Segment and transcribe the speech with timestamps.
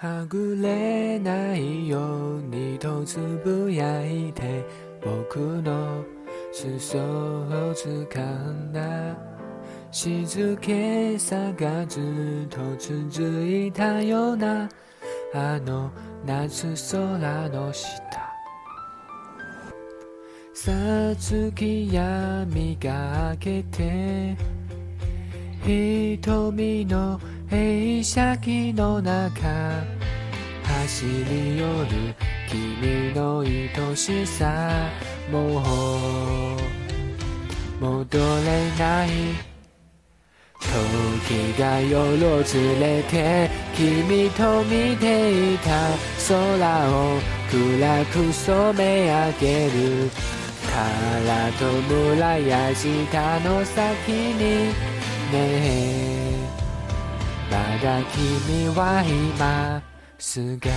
[0.00, 4.64] はぐれないようにとつぶやいて
[5.04, 6.04] 僕の
[6.52, 9.16] 裾を掴んだ。
[9.90, 14.68] 静けさがずっと続いたような
[15.34, 15.90] あの
[16.24, 17.98] 夏空の下。
[20.54, 20.72] さ
[21.18, 24.36] つき闇が明けて
[25.64, 27.18] 瞳の
[27.50, 29.82] 映写機の中
[30.64, 32.14] 走り寄る
[32.48, 34.90] 君の愛しさ
[35.32, 35.62] も
[37.80, 39.08] う戻れない？
[41.28, 45.90] 時が夜を連れて君と見ていた
[46.28, 47.18] 空を
[47.50, 50.10] 暗く染め上げる。
[50.70, 54.72] 空と村や下の先にね
[55.32, 56.37] え。
[57.82, 59.80] だ君は今
[60.18, 60.70] すが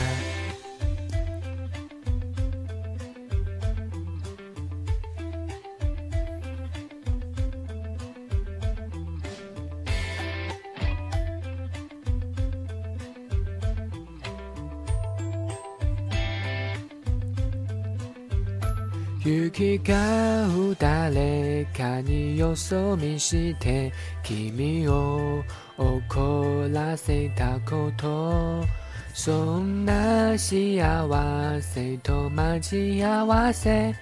[19.24, 20.48] 雪が
[20.80, 25.44] 誰かによそ見して君を
[25.78, 28.66] 怒らせたこと。
[29.14, 33.94] そんな幸せと待ち合わせ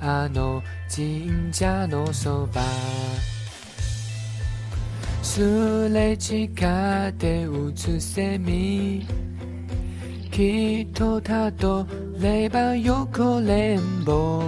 [0.00, 0.62] あの
[0.94, 2.60] 神社のそば。
[5.22, 6.46] すれ違
[7.08, 9.06] って打つセミ
[10.30, 11.86] きっとたど
[12.20, 14.42] れば横連棒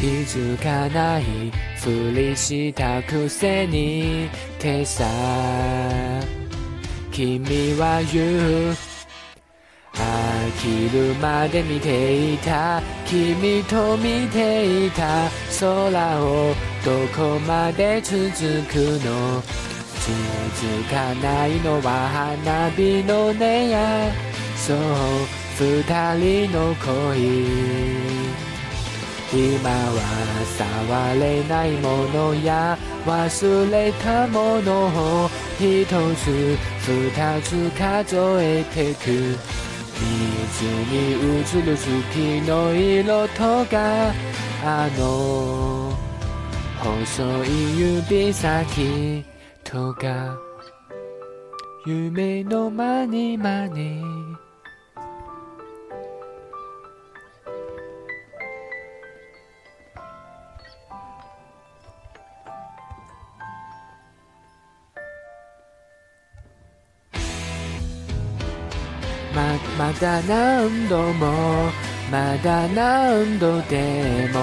[0.00, 1.24] 気づかない。
[1.76, 4.30] ふりしたくせに。
[4.58, 5.04] てさ。
[7.12, 7.44] 君
[7.78, 8.74] は言う。
[9.92, 12.80] 飽きるまで見ていた。
[13.04, 15.28] 君と見ていた。
[15.60, 18.18] 空をどこまで続
[18.68, 19.42] くの。
[20.00, 24.10] 続かないのは花火の音や。
[24.56, 25.39] そう。
[25.60, 25.82] 二
[26.16, 27.20] 人の恋
[29.30, 30.00] 今は
[30.56, 35.84] 触れないものや忘れたものを一
[36.16, 39.36] つ二つ数えてく
[40.00, 40.96] 水に
[41.40, 44.14] 映る月の色とか
[44.64, 45.94] あの
[46.78, 49.22] 細い指先
[49.62, 50.38] とか
[51.84, 54.02] 夢のまにまに
[69.78, 71.70] ままだ何度も
[72.10, 74.40] まだ何度でも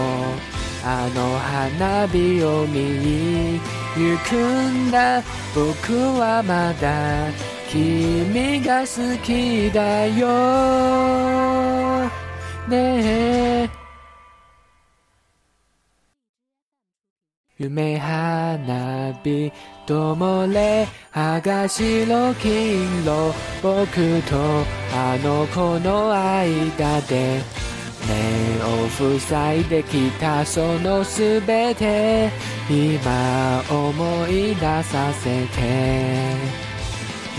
[0.84, 3.60] あの花火を見に
[3.96, 5.22] 行くんだ。
[5.54, 7.32] 僕はまだ
[7.70, 10.28] 君が好きだよ。
[12.68, 13.77] ねえ。
[17.60, 19.52] 夢花火
[19.88, 24.64] ともれ赤白金色僕と
[24.94, 27.42] あの子の間で。
[28.08, 32.30] 目を塞いできたそのすべて
[32.70, 36.67] 今思い出させて。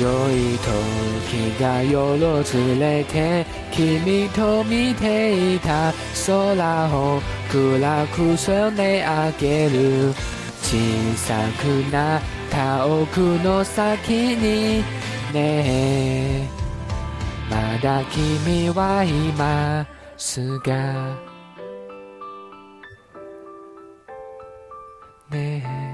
[0.00, 5.92] 良い時が夜を連れて君と見ていた
[6.26, 7.20] 空を
[7.50, 10.14] 暗く染め上げる
[10.62, 10.76] 小
[11.16, 14.84] さくなった奥の先に
[15.32, 16.48] ねえ。
[17.50, 19.86] まだ君はいま
[20.16, 21.16] すが。
[25.30, 25.87] ねえ。